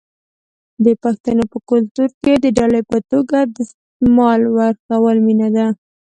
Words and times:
د 0.85 0.87
پښتنو 1.03 1.43
په 1.51 1.57
کلتور 1.69 2.09
کې 2.23 2.33
د 2.43 2.45
ډالۍ 2.57 2.83
په 2.91 2.97
توګه 3.11 3.37
دستمال 3.55 4.41
ورکول 4.57 5.17
مینه 5.25 5.49
ده. 5.55 5.65